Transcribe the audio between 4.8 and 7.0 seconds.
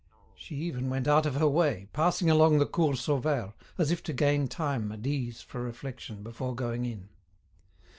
and ease for reflection before going